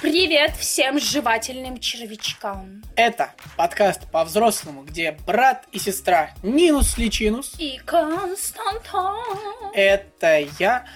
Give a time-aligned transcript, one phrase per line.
[0.00, 2.82] Привет всем жевательным червячкам.
[2.96, 9.70] Это подкаст по-взрослому, где брат и сестра Нинус Личинус, И Константин.
[9.74, 10.86] это я,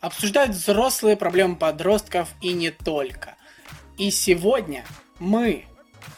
[0.00, 3.36] обсуждают взрослые проблемы подростков и не только.
[3.98, 4.84] И сегодня
[5.20, 5.66] мы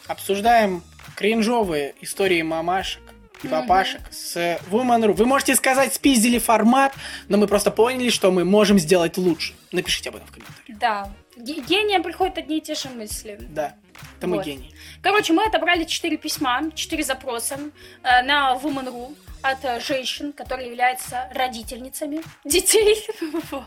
[0.07, 0.81] обсуждаем
[1.15, 3.01] кринжовые истории мамашек
[3.43, 4.35] и папашек с
[4.71, 5.13] Woman.ru.
[5.13, 6.93] Вы можете сказать, спиздили формат,
[7.27, 9.53] но мы просто поняли, что мы можем сделать лучше.
[9.71, 10.79] Напишите об этом в комментариях.
[10.79, 11.13] Да.
[11.37, 13.37] Ге- Гениям приходят одни и те же мысли.
[13.39, 13.75] Да,
[14.17, 14.45] это мы Вот.
[14.45, 14.73] гений.
[15.01, 17.59] Короче, мы отобрали четыре письма, четыре запроса
[18.03, 23.05] э, на Woman.ru от э, женщин, которые являются родительницами детей.
[23.51, 23.63] Вот.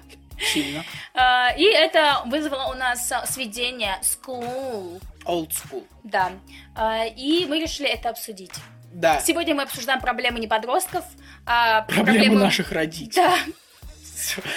[0.52, 0.84] Сильно.
[1.14, 5.00] Э, И это вызвало у нас сведение school.
[5.24, 5.84] Old school.
[6.04, 6.30] Да.
[6.76, 8.52] Э, И мы решили это обсудить.
[8.92, 9.20] Да.
[9.20, 11.04] Сегодня мы обсуждаем проблемы не подростков,
[11.44, 13.12] а Проблемы наших родителей.
[13.14, 13.36] Да.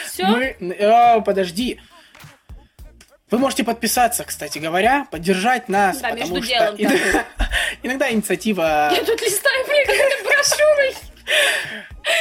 [0.05, 0.25] Всё?
[0.27, 0.55] Мы...
[0.81, 1.79] А, подожди.
[3.31, 6.83] Вы можете подписаться, кстати говоря, поддержать нас, Да, потому между что делом, да.
[6.83, 7.25] иногда,
[7.83, 10.95] иногда инициатива, Я тут листаю мне какой-то брошюрой.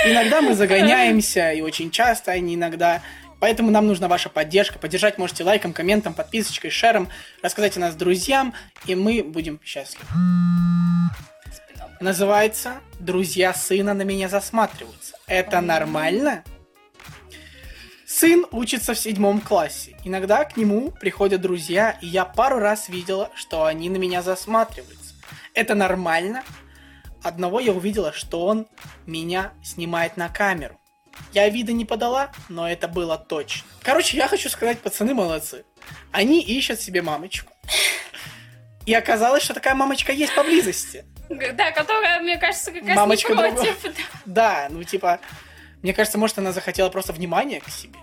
[0.05, 3.01] иногда мы загоняемся, и очень часто, а не иногда.
[3.41, 4.79] Поэтому нам нужна ваша поддержка.
[4.81, 7.09] Поддержать можете лайком, комментом, подписочкой, шером,
[7.41, 8.53] рассказать о нас друзьям,
[8.85, 10.05] и мы будем счастливы.
[12.01, 15.17] Называется «Друзья сына на меня засматриваются».
[15.27, 16.45] Это нормально?
[18.19, 19.95] Сын учится в седьмом классе.
[20.03, 25.15] Иногда к нему приходят друзья, и я пару раз видела, что они на меня засматриваются.
[25.55, 26.43] Это нормально?
[27.23, 28.67] Одного я увидела, что он
[29.07, 30.81] меня снимает на камеру.
[31.33, 33.69] Я вида не подала, но это было точно.
[33.85, 35.65] Короче, я хочу сказать, пацаны молодцы.
[36.11, 37.53] Они ищут себе мамочку.
[38.85, 41.05] И оказалось, что такая мамочка есть поблизости.
[41.29, 43.77] Да, которая, мне кажется, как раз Мамочка не против.
[44.27, 45.21] Да, ну типа,
[45.83, 48.01] мне кажется, может, она захотела просто внимания к себе.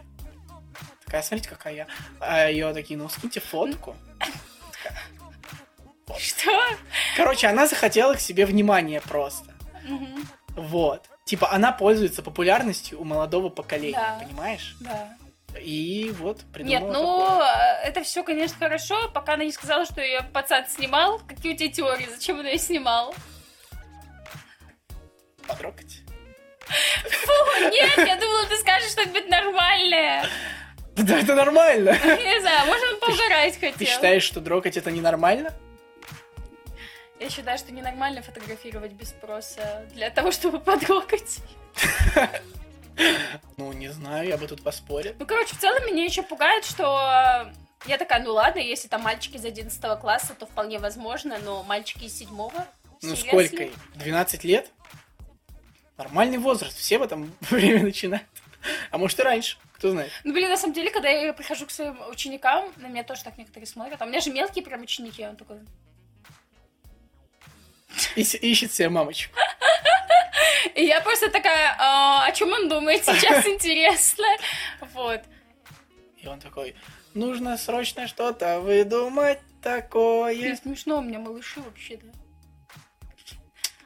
[1.15, 1.87] Такая, смотрите, какая я.
[2.19, 3.95] А ее такие, ну скиньте фотку.
[6.17, 6.51] Что?
[7.15, 9.53] Короче, она захотела к себе внимания просто.
[10.49, 11.05] Вот.
[11.23, 14.25] Типа, она пользуется популярностью у молодого поколения, Да.
[14.25, 14.75] понимаешь?
[14.81, 15.15] Да.
[15.57, 17.83] И вот Нет, придумала ну, такое.
[17.83, 21.19] э, это все, конечно, хорошо, пока она не сказала, что ее пацан снимал.
[21.19, 22.09] Какие у тебя теории?
[22.13, 23.15] Зачем он ее снимал?
[25.47, 26.01] Потрогать.
[26.67, 30.25] Фу, нет, я думала, ты скажешь что-нибудь нормальное.
[31.03, 31.89] Да, это нормально.
[32.03, 33.77] Не знаю, может, он поугарать хотел.
[33.77, 35.53] Ты считаешь, что дрогать это ненормально?
[37.19, 41.39] Я считаю, что ненормально фотографировать без спроса для того, чтобы потрогать.
[43.57, 45.13] Ну, не знаю, я бы тут поспорил.
[45.19, 47.51] Ну, короче, в целом меня еще пугает, что
[47.85, 52.05] я такая, ну ладно, если там мальчики из 11 класса, то вполне возможно, но мальчики
[52.05, 53.63] из 7 Ну, сколько?
[53.63, 53.73] ей?
[53.95, 54.71] 12 лет?
[55.97, 56.77] Нормальный возраст.
[56.77, 58.25] Все в этом время начинают.
[58.91, 60.11] А может и раньше, кто знает.
[60.23, 63.37] Ну, блин, на самом деле, когда я прихожу к своим ученикам, на меня тоже так
[63.37, 64.01] некоторые смотрят.
[64.01, 65.59] А у меня же мелкие прям ученики, он такой...
[68.15, 69.33] И ищет себе мамочку.
[70.73, 74.25] И я просто такая, «А, о чем он думает сейчас, интересно?
[74.93, 75.21] Вот.
[76.17, 76.75] И он такой,
[77.13, 80.55] нужно срочно что-то выдумать Блин, такое.
[80.55, 82.05] смешно у меня малыши вообще-то.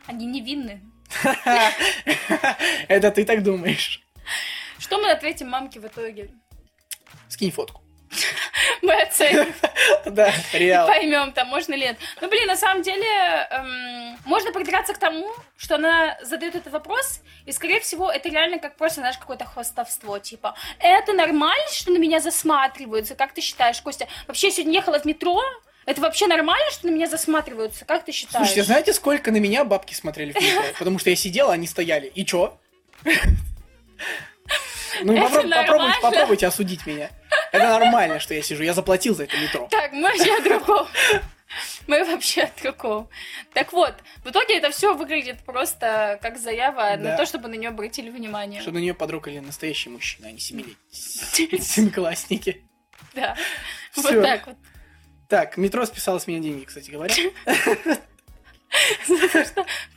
[0.08, 0.82] Они невинны.
[2.88, 4.02] Это ты так думаешь.
[4.80, 6.30] Что мы ответим мамке в итоге?
[7.28, 7.82] Скинь фотку.
[8.82, 9.54] Мы оценим.
[10.06, 10.88] Да, реал.
[10.88, 12.00] поймем, там можно ли это.
[12.22, 13.06] Ну, блин, на самом деле,
[13.52, 18.60] эм, можно придраться к тому, что она задает этот вопрос, и, скорее всего, это реально
[18.60, 23.16] как просто, знаешь, какое-то хвостовство, типа, это нормально, что на меня засматриваются?
[23.16, 24.08] Как ты считаешь, Костя?
[24.28, 25.42] Вообще, я сегодня ехала в метро,
[25.86, 27.86] это вообще нормально, что на меня засматриваются?
[27.86, 28.48] Как ты считаешь?
[28.48, 30.64] Слушайте, знаете, сколько на меня бабки смотрели в метро?
[30.78, 32.08] Потому что я сидела, они стояли.
[32.08, 32.58] И чё?
[35.04, 37.10] Ну, Это попроб- попробуйте, попробуйте осудить меня.
[37.52, 38.64] Это нормально, что я сижу.
[38.64, 39.68] Я заплатил за это метро.
[39.72, 40.88] Так, мы вообще о другом.
[41.88, 43.10] Мы вообще о другом.
[43.54, 47.18] Так вот, в итоге это все выглядит просто как заява на Да.
[47.18, 48.62] то, чтобы на нее обратили внимание.
[48.62, 50.78] Что на нее подрукали настоящие мужчины, а не семилетние.
[53.16, 53.36] Да.
[53.96, 54.56] Вот так вот.
[55.28, 57.14] Так, метро списало с меня деньги, кстати говоря.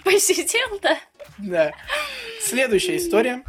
[0.05, 0.99] Посидел, да?
[1.39, 1.73] Да.
[2.41, 3.43] Следующая история.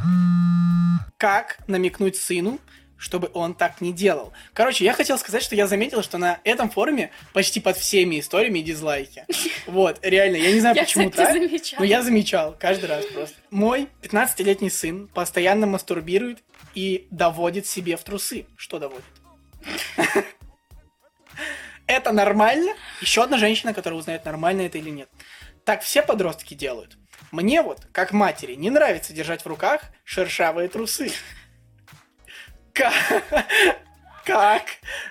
[1.16, 2.58] Как намекнуть сыну,
[2.96, 4.32] чтобы он так не делал.
[4.54, 8.60] Короче, я хотел сказать, что я заметил, что на этом форуме почти под всеми историями
[8.60, 9.26] дизлайки.
[9.66, 11.34] Вот, реально, я не знаю, почему так.
[11.78, 13.34] Но я замечал каждый раз просто.
[13.50, 16.40] Мой 15-летний сын постоянно мастурбирует
[16.74, 18.44] и доводит себе в трусы.
[18.56, 19.04] Что доводит?
[21.86, 22.74] Это нормально?
[23.00, 25.08] Еще одна женщина, которая узнает, нормально это или нет.
[25.64, 26.96] Так все подростки делают.
[27.30, 31.10] Мне вот, как матери, не нравится держать в руках шершавые трусы.
[32.72, 32.92] Ка-
[34.24, 34.64] Как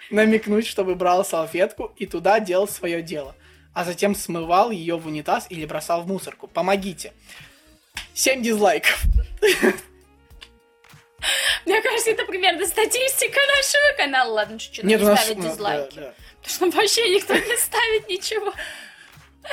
[0.09, 3.35] намекнуть, чтобы брал салфетку и туда делал свое дело,
[3.73, 6.47] а затем смывал ее в унитаз или бросал в мусорку?
[6.47, 7.13] Помогите.
[8.15, 9.03] Семь дизлайков.
[11.65, 14.33] Мне кажется, это примерно статистика нашего канала.
[14.33, 15.21] Ладно, чуть-чуть не нас...
[15.21, 15.95] ставят ну, дизлайки.
[15.95, 16.13] да, да.
[16.41, 18.53] Потому что вообще никто не ставит ничего.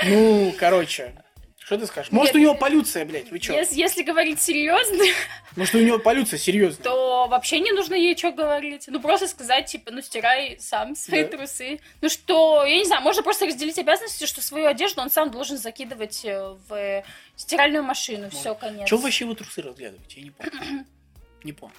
[0.05, 1.15] Ну, короче,
[1.59, 2.11] что ты скажешь?
[2.11, 3.53] Может, Нет, у него полюция, блядь, вы чё?
[3.55, 5.05] Если, если говорить серьезно,
[5.57, 6.83] Может, у него полюция, серьезно?
[6.83, 8.85] то вообще не нужно ей что говорить.
[8.89, 11.37] Ну, просто сказать, типа, ну, стирай сам свои Да.
[11.37, 11.81] трусы.
[12.01, 15.59] Ну, что, я не знаю, можно просто разделить обязанности, что свою одежду он сам должен
[15.59, 17.05] закидывать э, в
[17.37, 18.31] стиральную машину.
[18.31, 18.89] Все, конец.
[18.89, 20.21] Чего вообще его трусы разглядываете?
[20.21, 20.53] Я не понял.
[21.45, 21.75] Не понял.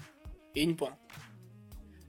[0.56, 0.96] Я не понял.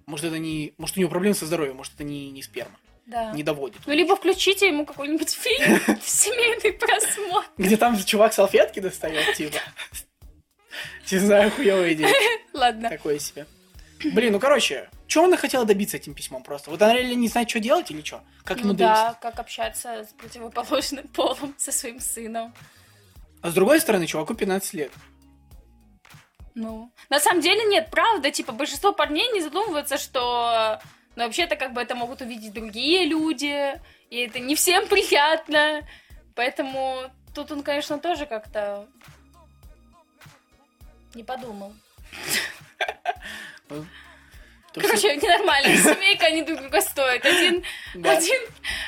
[0.06, 0.72] Может, это не...
[0.78, 2.76] Может, у него проблемы со здоровьем, может, это не, не сперма.
[3.06, 3.32] Да.
[3.32, 3.80] Не доводит.
[3.86, 7.48] Ну, либо включите ему какой-нибудь фильм, семейный просмотр.
[7.58, 9.58] Где там чувак салфетки достает, типа.
[11.10, 12.12] Не знаю, хуевая идея.
[12.52, 12.88] Ладно.
[12.88, 13.46] Такое себе.
[14.04, 16.70] Блин, ну короче, что она хотела добиться этим письмом просто?
[16.70, 18.22] Вот она реально не знает, что делать или что?
[18.44, 22.54] Как Ну да, как общаться с противоположным полом, со своим сыном.
[23.42, 24.92] А с другой стороны, чуваку 15 лет.
[26.54, 30.80] Ну, на самом деле нет, правда, типа большинство парней не задумываются, что,
[31.16, 33.80] ну, вообще-то как бы это могут увидеть другие люди,
[34.10, 35.86] и это не всем приятно,
[36.34, 38.86] поэтому тут он, конечно, тоже как-то
[41.14, 41.72] не подумал.
[43.68, 43.84] Ну,
[44.74, 47.24] Короче, ненормальная семейка, они друг друга стоят.
[47.26, 47.62] Один,
[47.94, 48.12] Да.
[48.12, 48.40] один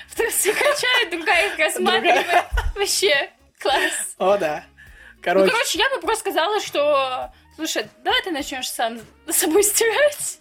[0.09, 2.47] в трусы качает, другая их рассматривает.
[2.75, 4.15] Вообще, класс.
[4.17, 4.65] О, да.
[4.67, 7.31] Ну, Короче, короче, я бы просто сказала, что...
[7.57, 10.39] Слушай, давай ты начнешь сам за собой стирать.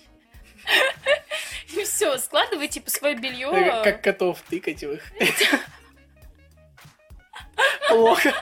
[1.77, 3.49] И все, складывай, типа, свое белье.
[3.51, 5.11] э, как котов тыкать в их.
[7.89, 8.33] Плохо.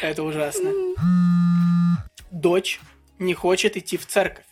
[0.00, 0.70] Это ужасно.
[2.30, 2.80] Дочь
[3.18, 4.44] не хочет идти в церковь.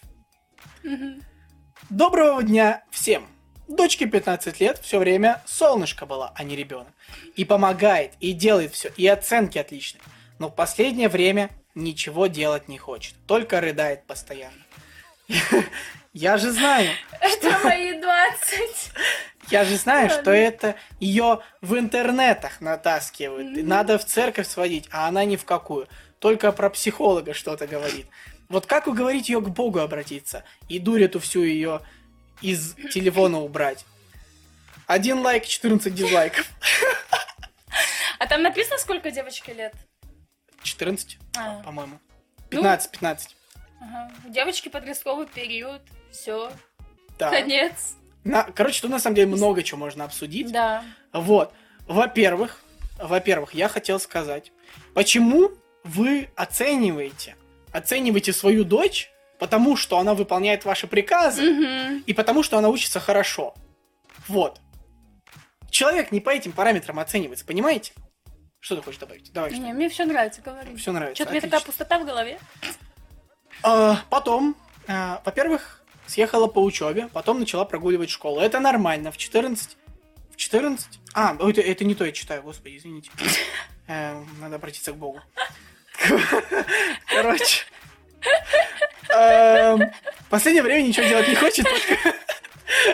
[1.88, 3.26] Доброго дня всем!
[3.66, 6.92] Дочке 15 лет все время солнышко было, а не ребенок.
[7.36, 10.02] И помогает, и делает все, и оценки отличные.
[10.38, 14.56] Но в последнее время ничего делать не хочет, только рыдает постоянно.
[16.12, 16.90] Я же знаю,
[17.20, 18.92] Это мои 20.
[19.50, 20.22] я же знаю, Ладно.
[20.22, 23.56] что это ее в интернетах натаскивают.
[23.56, 25.86] И Надо в церковь сводить, а она ни в какую.
[26.18, 28.06] Только про психолога что-то говорит.
[28.48, 31.80] Вот как уговорить ее к Богу обратиться и дурь эту всю ее
[32.42, 33.84] из телефона убрать?
[34.88, 36.48] Один лайк, 14 дизлайков.
[38.18, 39.72] А там написано, сколько девочке лет?
[40.64, 41.62] 14, А.
[41.62, 42.00] по-моему.
[42.50, 42.58] Ну.
[42.62, 43.36] 15, 15.
[43.80, 44.10] Ага.
[44.28, 45.80] Девочки подростковый период.
[46.12, 46.50] Все,
[47.18, 47.30] Да.
[47.30, 47.94] конец.
[48.24, 50.50] На- короче, тут на самом деле много чего можно обсудить.
[50.52, 50.84] Да.
[51.12, 51.52] Вот.
[51.86, 52.60] Во-первых,
[52.98, 54.52] во-первых, я хотел сказать,
[54.94, 55.50] почему
[55.84, 57.36] вы оцениваете,
[57.72, 62.04] оцениваете свою дочь, потому что она выполняет ваши приказы Мгм.
[62.06, 63.54] и потому что она учится хорошо.
[64.28, 64.60] Вот.
[65.70, 67.92] Человек не по этим параметрам оценивается, понимаете?
[68.58, 69.32] Что ты хочешь добавить?
[69.32, 69.52] Давай.
[69.58, 70.76] Не, мне все нравится, говори.
[70.76, 71.14] Все нравится.
[71.16, 72.38] Что-то у меня такая пустота в голове.
[73.62, 74.54] А, потом,
[74.86, 75.79] а, во-первых,
[76.10, 78.40] съехала по учебе, потом начала прогуливать школу.
[78.40, 79.12] Это нормально.
[79.12, 79.76] В 14...
[80.30, 81.00] В 14?
[81.14, 83.10] А, это, это не то я читаю, господи, извините.
[83.86, 85.20] Э, надо обратиться к Богу.
[87.06, 87.64] Короче.
[89.08, 89.90] В
[90.28, 91.66] последнее время ничего делать не хочет.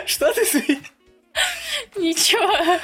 [0.05, 0.91] Что ты смеешь?
[1.95, 2.79] Ничего.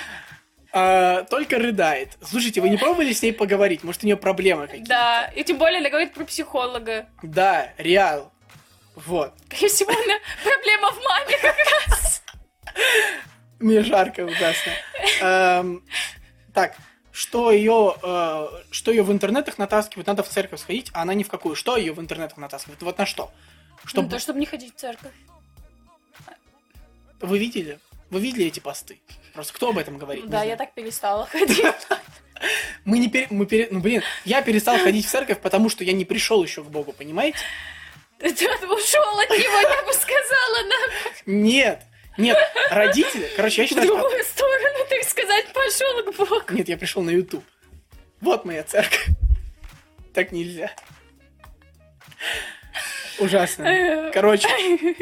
[0.71, 2.17] А, Только рыдает.
[2.21, 3.83] Слушайте, вы не пробовали с ней поговорить?
[3.83, 4.89] Может, у нее проблемы какие-то?
[4.89, 5.31] Да.
[5.35, 7.07] И тем более она говорит про психолога.
[7.21, 8.32] Да, реал.
[8.95, 9.33] Вот.
[9.47, 9.91] Скорее всего,
[10.43, 11.55] проблема в маме как
[11.89, 12.23] раз.
[13.59, 14.71] Мне жарко ужасно.
[15.21, 15.83] Эм,
[16.53, 16.75] Так,
[17.11, 21.23] что ее, э, что ее в интернетах натаскивают, надо в церковь сходить, а она ни
[21.23, 21.55] в какую.
[21.55, 22.81] Что ее в интернетах натаскивает?
[22.83, 23.31] Вот на что?
[23.83, 25.11] Ну, Чтобы то, чтобы не ходить в церковь.
[27.21, 27.79] вы видели?
[28.09, 28.99] Вы видели эти посты?
[29.33, 30.27] Просто кто об этом говорит?
[30.29, 31.63] Да, я так перестала ходить.
[32.85, 33.27] Мы не пере...
[33.29, 36.63] мы пере- Ну, блин, я перестал ходить в церковь, потому что я не пришел еще
[36.63, 37.37] к Богу, понимаете?
[38.19, 38.29] Ты
[38.67, 40.75] ушел от него, я бы сказала, на
[41.25, 41.83] Нет,
[42.17, 42.37] нет,
[42.69, 43.97] родители, короче, я в считаю, что...
[43.97, 46.53] другую сторону, так сказать, пошел к Богу.
[46.53, 47.43] Нет, я пришел на YouTube.
[48.21, 49.07] Вот моя церковь.
[50.13, 50.71] Так нельзя.
[53.19, 54.11] Ужасно.
[54.13, 54.47] Короче,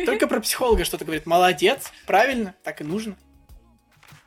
[0.06, 1.26] только про психолога что-то говорит.
[1.26, 3.18] Молодец, правильно, так и нужно.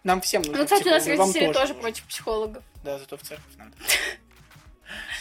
[0.05, 1.75] Нам всем нужно Ну, кстати, у нас родители тоже нужно.
[1.75, 2.63] против психологов.
[2.85, 3.73] Да, зато в церковь надо.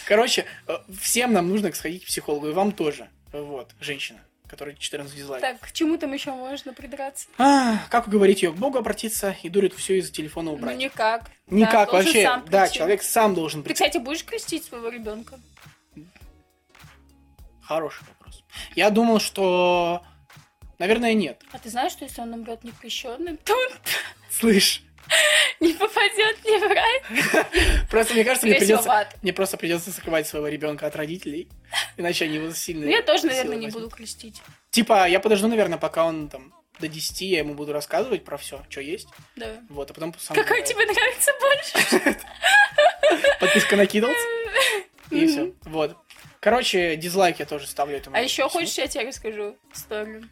[0.06, 3.10] Короче, э, всем нам нужно сходить к психологу, и вам тоже.
[3.34, 5.50] Вот, женщина, которая 14 дизлайков.
[5.60, 7.28] Так, к чему там еще можно придраться?
[7.38, 10.78] А, как уговорить ее к Богу обратиться и дурит все из телефона Ну, убрать?
[10.78, 11.32] никак.
[11.48, 12.24] Никак Да, вообще.
[12.24, 13.84] сам Да, человек сам должен Ты, прийти.
[13.84, 15.40] кстати, будешь крестить своего ребенка?
[17.62, 18.44] Хороший вопрос.
[18.76, 20.04] Я думал, что
[20.80, 21.42] Наверное, нет.
[21.52, 23.70] А ты знаешь, что если он умрет некрещенным, то он
[24.30, 24.84] Слышь,
[25.60, 27.46] не попадет ни в рай,
[27.90, 31.50] просто мне кажется, мне придется, мне просто придется скрывать своего ребенка от родителей,
[31.98, 32.86] иначе они его сильно.
[32.86, 34.42] Ну, я тоже, наверное, не буду крестить.
[34.72, 38.64] Типа, я подожду, наверное, пока он там до 10, я ему буду рассказывать про все,
[38.70, 39.08] что есть.
[39.36, 39.62] Да.
[39.70, 40.36] Вот, а потом сам.
[40.36, 42.18] Какой тебе нравится больше?
[43.40, 43.84] Подписка на
[45.12, 45.54] и все.
[45.64, 45.96] Вот.
[46.40, 48.16] Короче, дизлайк я тоже ставлю этому.
[48.16, 50.28] А еще хочешь, я тебе расскажу историю?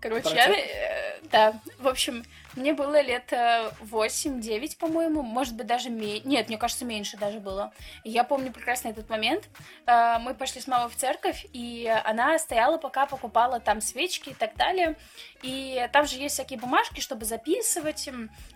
[0.00, 0.46] Короче, я...
[1.22, 2.24] э, Да, в общем,
[2.56, 6.26] мне было лет э, 8-9, по-моему, может быть, даже меньше.
[6.26, 7.72] Нет, мне кажется, меньше даже было.
[8.02, 9.48] Я помню прекрасно этот момент.
[9.86, 14.34] Э, Мы пошли с мамой в церковь, и она стояла, пока покупала там свечки и
[14.34, 14.96] так далее.
[15.42, 18.08] И там же есть всякие бумажки, чтобы записывать,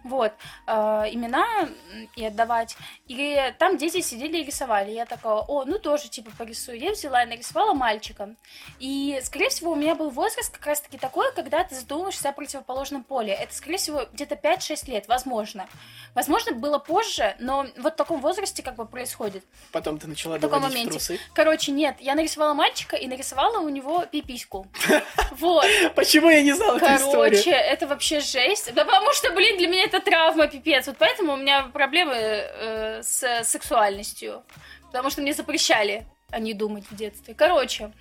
[0.02, 0.32] вот,
[0.66, 0.72] э,
[1.12, 1.68] имена
[2.16, 2.76] и отдавать.
[3.06, 4.90] И там дети сидели и рисовали.
[4.92, 6.78] Я такая, о, ну тоже, типа, порисую.
[6.78, 8.34] Я взяла и нарисовала мальчика.
[8.78, 13.04] И, скорее всего, у меня был возраст как раз-таки такой, когда ты задумываешься о противоположном
[13.04, 13.32] поле.
[13.32, 15.68] Это, скорее всего, где-то 5-6 лет, возможно.
[16.14, 19.44] Возможно, было позже, но вот в таком возрасте как бы происходит.
[19.70, 20.98] Потом ты начала В таком доводить в моменте.
[20.98, 21.20] трусы.
[21.32, 24.66] Короче, нет, я нарисовала мальчика и нарисовала у него пипиську.
[25.32, 25.64] Вот.
[25.94, 26.86] Почему я не знал эту?
[26.86, 28.74] Короче, это вообще жесть.
[28.74, 30.86] Да потому что, блин, для меня это травма, пипец.
[30.86, 34.42] Вот поэтому у меня проблемы э, с сексуальностью.
[34.86, 37.34] Потому что мне запрещали о ней думать в детстве.
[37.34, 37.92] Короче,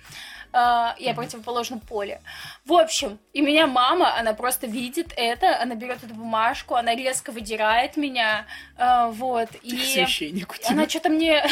[0.52, 2.20] э, я противоположном поле.
[2.64, 7.32] В общем, и меня мама, она просто видит это, она берет эту бумажку, она резко
[7.32, 9.76] выдирает меня, э, вот, К и...
[9.76, 10.54] священнику.
[10.68, 11.44] Она что-то мне...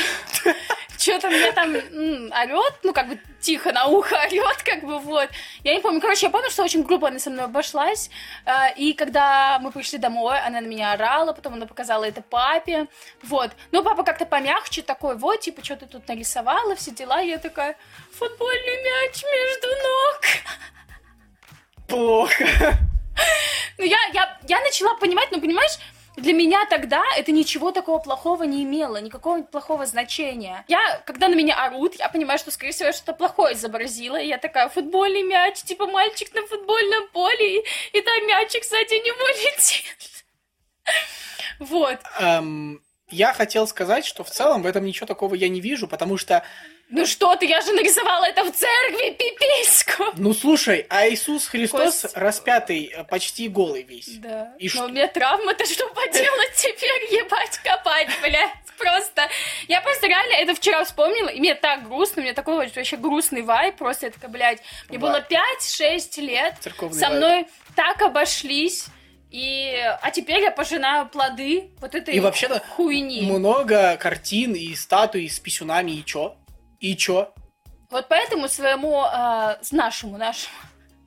[1.08, 5.28] Что-то мне там орет, ну, как бы тихо на ухо орет, как бы вот.
[5.64, 6.00] Я не помню.
[6.00, 8.10] Короче, я помню, что очень грубо она со мной обошлась.
[8.44, 12.86] А, И когда мы пришли домой, она на меня орала, потом она показала это папе.
[13.22, 13.50] Вот.
[13.72, 17.20] Но папа как-то помягче такой, вот, типа, что ты тут нарисовала, все дела.
[17.20, 17.76] Я такая,
[18.18, 20.20] футбольный мяч между ног.
[21.88, 22.78] Плохо.
[23.78, 25.78] Ну, я, я, я начала понимать, ну, понимаешь,
[26.18, 30.64] для меня тогда это ничего такого плохого не имело, никакого плохого значения.
[30.68, 34.28] Я, когда на меня орут, я понимаю, что, скорее всего, я что-то плохое изобразила, и
[34.28, 39.28] я такая, футбольный мяч, типа мальчик на футбольном поле, и, и там мячик сзади него
[39.28, 40.24] летит.
[41.58, 41.98] Вот.
[42.20, 46.16] Эм, я хотел сказать, что в целом в этом ничего такого я не вижу, потому
[46.16, 46.42] что,
[46.90, 50.04] Ну что ты, я же нарисовала это в церкви, пипиську.
[50.16, 52.16] ну слушай, а Иисус Христос Кость.
[52.16, 54.08] распятый э, почти голый весь.
[54.18, 54.54] Да.
[54.58, 54.84] И Но что?
[54.84, 58.50] у меня травма-то что поделать теперь, ебать, копать, блядь.
[58.78, 59.28] Просто.
[59.66, 63.42] Я просто реально это вчера вспомнила, и мне так грустно, у меня такой вообще грустный
[63.42, 65.42] вайб, просто я такая, блядь, мне было Вайб.
[65.60, 67.16] 5-6 лет, Церковный со вайб.
[67.18, 68.86] мной так обошлись,
[69.30, 69.74] и...
[70.00, 73.22] А теперь я пожинаю плоды вот этой И вообще-то хуйни.
[73.22, 76.36] Много картин и статуй с писюнами, и чё?
[76.80, 77.32] И чё?
[77.90, 80.54] Вот поэтому своему, э, с нашему, нашему,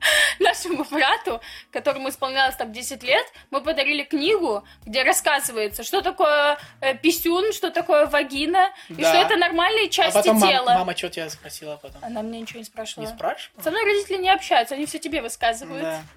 [0.39, 1.39] нашему брату,
[1.71, 7.69] которому исполнялось там 10 лет, мы подарили книгу, где рассказывается, что такое э, писюн, что
[7.69, 9.09] такое вагина, и Да.
[9.09, 10.73] что это нормальные А части потом мам- тела.
[10.73, 12.03] мама что тебя спросила потом?
[12.03, 13.07] Она мне ничего не Не спрашивала.
[13.07, 13.61] спрашивала?
[13.61, 15.83] Со мной родители не общаются, они все тебе высказывают.
[15.83, 16.01] Да.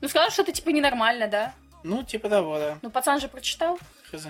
[0.00, 1.52] Ну, сказала, что это типа ненормально, да?
[1.82, 2.78] Ну, типа того, да.
[2.82, 3.76] Ну, пацан же прочитал.
[4.12, 4.26] Хз.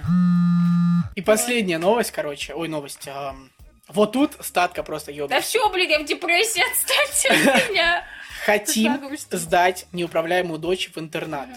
[1.14, 2.54] И последняя новость, короче.
[2.54, 3.06] Ой, новость.
[3.08, 3.50] ам,
[3.88, 5.30] Вот тут статка просто ёбнет.
[5.30, 8.04] Да все, блин, я в депрессии, отстаньте от меня.
[8.44, 11.48] Хотим сдать неуправляемую дочь в интернат.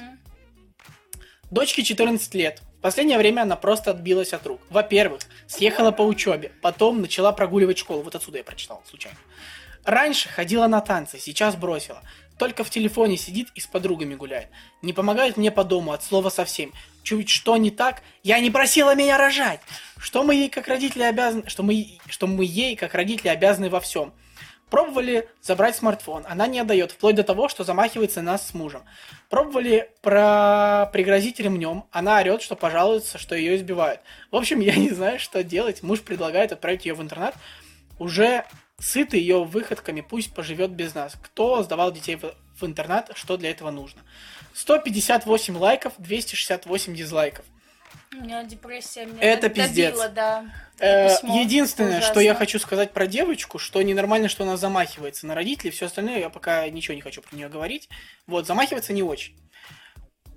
[1.49, 2.61] Дочке 14 лет.
[2.79, 4.61] В последнее время она просто отбилась от рук.
[4.69, 8.01] Во-первых, съехала по учебе, потом начала прогуливать школу.
[8.01, 9.17] Вот отсюда я прочитал, случайно.
[9.83, 12.01] Раньше ходила на танцы, сейчас бросила.
[12.41, 14.47] Только в телефоне сидит и с подругами гуляет.
[14.81, 16.73] Не помогает мне по дому, от слова совсем.
[17.03, 19.59] Чуть что не так, я не просила меня рожать.
[19.99, 23.79] Что мы ей как родители обязаны, что мы, что мы ей как родители обязаны во
[23.79, 24.11] всем.
[24.71, 28.81] Пробовали забрать смартфон, она не отдает, вплоть до того, что замахивается на нас с мужем.
[29.29, 34.01] Пробовали про пригрозить ремнем, она орет, что пожалуется, что ее избивают.
[34.31, 35.83] В общем, я не знаю, что делать.
[35.83, 37.35] Муж предлагает отправить ее в интернат.
[37.99, 38.45] Уже
[38.81, 41.15] сытый ее выходками, пусть поживет без нас.
[41.21, 44.01] Кто сдавал детей в, интернат, что для этого нужно?
[44.53, 47.45] 158 лайков, 268 дизлайков.
[48.13, 50.09] У меня депрессия меня Это добила, пиздец.
[50.13, 50.45] да.
[50.79, 51.39] Э, Письмо.
[51.39, 52.19] Единственное, что Ужасно.
[52.21, 56.29] я хочу сказать про девочку, что ненормально, что она замахивается на родителей, все остальное я
[56.29, 57.87] пока ничего не хочу про нее говорить.
[58.27, 59.35] Вот, замахиваться не очень.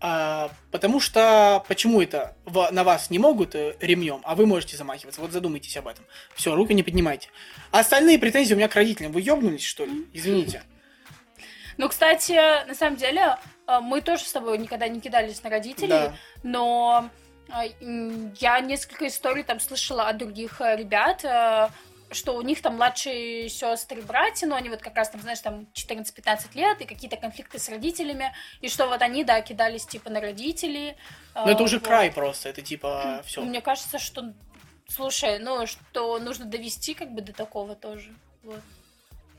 [0.06, 4.76] А, потому что почему это в- на вас не могут э, ремнем, а вы можете
[4.76, 5.22] замахиваться?
[5.22, 6.04] Вот задумайтесь об этом.
[6.34, 7.30] Все, руку не поднимайте.
[7.70, 9.12] А остальные претензии у меня к родителям.
[9.12, 10.06] Вы ёбнулись, что ли?
[10.12, 10.62] Извините.
[11.78, 12.32] Ну, кстати,
[12.68, 16.14] на самом деле, э, мы тоже с тобой никогда не кидались на родителей, Да.
[16.42, 17.08] но
[17.48, 17.68] э,
[18.40, 21.24] я несколько историй там слышала от других ребят,
[22.14, 25.66] что у них там младшие сестры, братья, но они вот как раз там, знаешь, там
[25.74, 30.20] 14-15 лет, и какие-то конфликты с родителями, и что вот они, да, кидались типа на
[30.20, 30.96] родителей.
[31.34, 31.86] Но это уже вот.
[31.86, 33.42] край просто, это типа все.
[33.42, 34.32] Мне кажется, что,
[34.88, 38.14] слушай, ну, что нужно довести как бы до такого тоже.
[38.42, 38.60] Вот.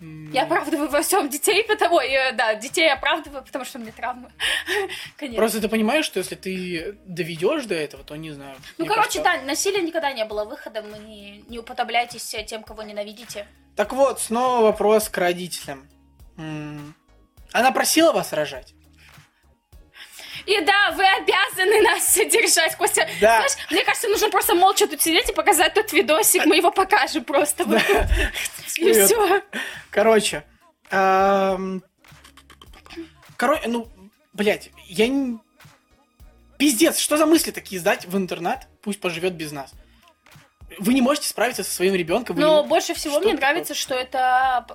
[0.02, 4.30] Я оправдываю во всем детей, потому э, да, детей оправдываю, потому что у меня травмы.
[5.18, 5.38] Конечно.
[5.38, 8.56] Просто ты понимаешь, что если ты доведешь до этого, то не знаю.
[8.78, 12.64] Ну, мне короче, кажется- да, насилие никогда не было выходом, и не, не уподобляйтесь тем,
[12.64, 13.48] кого ненавидите.
[13.76, 15.88] Так вот, снова вопрос к родителям.
[16.38, 18.75] Она просила вас рожать?
[20.46, 23.08] И да, вы обязаны нас содержать, Костя.
[23.20, 23.38] Да.
[23.38, 27.24] Знаешь, мне кажется, нужно просто молча тут сидеть и показать тот видосик, мы его покажем
[27.24, 27.64] просто.
[27.66, 27.98] вот тут.
[28.78, 29.42] И все.
[29.90, 30.44] Короче.
[33.38, 33.88] Короче, ну,
[34.34, 35.40] блядь, я не...
[36.58, 38.68] Пиздец, что за мысли такие сдать в интернат?
[38.82, 39.74] Пусть поживет без нас.
[40.80, 42.38] Вы не можете справиться со своим ребенком.
[42.38, 43.50] не Но мо- больше всего Что мне такое?
[43.50, 44.66] нравится, что это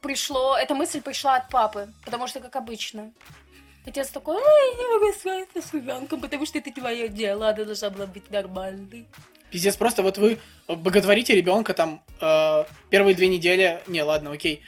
[0.00, 3.12] пришло, эта мысль пришла от папы, потому что, как обычно,
[3.86, 7.64] отец такой, ой, я не могу справиться с ребенком, потому что это твое дело, она
[7.64, 9.06] должна была быть нормальной.
[9.50, 10.38] Пиздец, просто вот вы
[10.68, 13.80] боготворите ребенка там э, первые две недели.
[13.86, 14.62] Не, ладно, окей.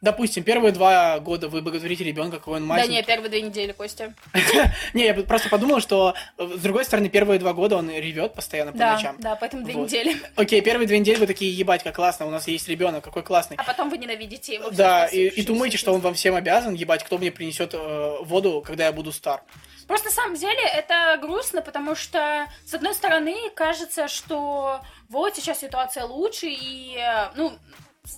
[0.00, 2.92] Допустим, первые два года вы боготворите ребенка, какой он Да маленький.
[2.92, 4.14] не, первые две недели, Костя.
[4.94, 8.72] Не, я просто подумал, что э, с другой стороны, первые два года он ревет постоянно
[8.72, 9.16] по Да, ночам.
[9.18, 10.16] да, поэтому две недели.
[10.36, 13.56] Окей, первые две недели вы такие, ебать, как классно, у нас есть ребенок, какой классный.
[13.58, 14.70] А потом вы ненавидите его.
[14.70, 18.86] Да, и, думаете, что он вам всем обязан, ебать, кто мне принесет э, воду, когда
[18.86, 19.42] я буду стар.
[19.88, 25.60] Просто на самом деле это грустно, потому что, с одной стороны, кажется, что вот сейчас
[25.60, 27.58] ситуация лучше, и, э, ну,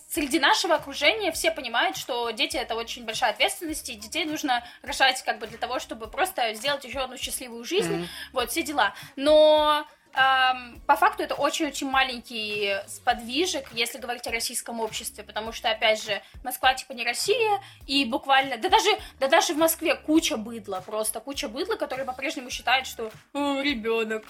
[0.08, 5.22] среди нашего окружения все понимают, что дети это очень большая ответственность, и детей нужно рожать
[5.22, 8.06] как бы для того, чтобы просто сделать еще одну счастливую жизнь, Мгм.
[8.32, 8.94] вот, все дела.
[9.16, 15.70] Но эм, по факту это очень-очень маленький сподвижек, если говорить о российском обществе, потому что,
[15.70, 20.36] опять же, Москва типа не Россия, и буквально, да даже, да даже в Москве куча
[20.36, 24.24] быдла, просто куча быдла, которые по-прежнему считают, что ребенок,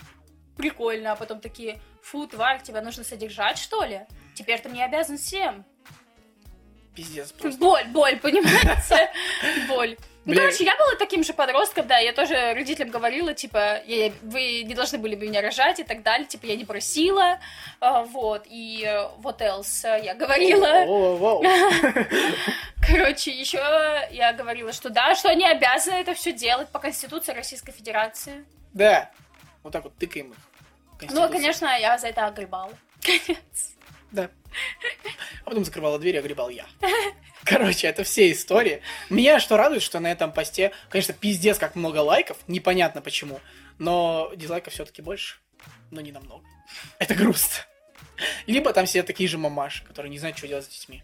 [0.57, 4.07] прикольно, а потом такие, фу, тварь, тебя нужно содержать, что ли?
[4.35, 5.65] Теперь ты мне обязан всем.
[6.95, 7.59] Пиздец просто.
[7.61, 9.11] Боль, боль, понимаете?
[9.69, 9.97] Боль.
[10.27, 14.63] Ну, короче, я была таким же подростком, да, я тоже родителям говорила, типа, я- вы
[14.65, 17.41] не должны были бы меня рожать и так далее, типа, я не просила,
[17.81, 20.85] а, вот, и э, вот else э, я говорила.
[20.85, 21.43] Воу-воу-воу.
[22.87, 23.59] Короче, еще
[24.11, 28.45] я говорила, что да, что они обязаны это все делать по Конституции Российской Федерации.
[28.75, 29.11] Да.
[29.63, 31.11] Вот так вот тыкаем их.
[31.11, 32.73] Ну, конечно, я за это огребала.
[33.03, 33.73] Конец.
[34.13, 34.31] Да.
[35.45, 36.67] А потом закрывала дверь, и огребал я.
[37.45, 38.83] Короче, это все истории.
[39.09, 43.41] Меня что радует, что на этом посте, конечно, пиздец как много лайков, непонятно почему,
[43.79, 45.37] но дизлайков все-таки больше,
[45.91, 46.45] но не намного.
[46.99, 47.65] Это грустно.
[48.47, 51.03] Либо там сидят такие же мамаши, которые не знают, что делать с детьми.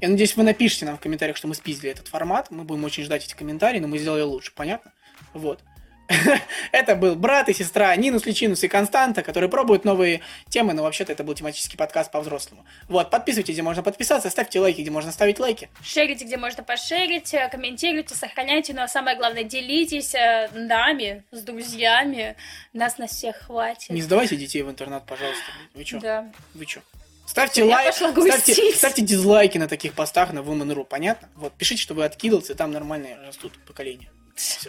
[0.00, 2.52] Я надеюсь, вы напишите нам в комментариях, что мы спиздили этот формат.
[2.52, 4.92] Мы будем очень ждать эти комментарии, но мы сделали лучше, понятно?
[5.34, 5.60] Вот.
[6.72, 11.12] Это был брат и сестра Нинус Личинус и Константа, которые пробуют новые темы, но вообще-то
[11.12, 12.64] это был тематический подкаст по-взрослому.
[12.88, 15.68] Вот, подписывайтесь, где можно подписаться, ставьте лайки, где можно ставить лайки.
[15.82, 21.42] Шерите, где можно пошерить, э, комментируйте, сохраняйте, ну а самое главное, делитесь э, нами, с
[21.42, 22.36] друзьями.
[22.72, 23.90] Нас на всех хватит.
[23.90, 25.44] Не сдавайте детей в интернат, пожалуйста.
[25.74, 26.00] Вы чё?
[26.00, 26.32] Да.
[26.54, 26.80] Вы чё?
[27.26, 31.28] Ставьте лайк, ставьте, ставьте дизлайки на таких постах на Woman.ru, понятно?
[31.36, 34.08] Вот, пишите, что вы откидался, там нормальные растут поколения.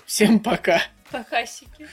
[0.06, 0.82] Всем пока.
[1.12, 1.88] Похасики.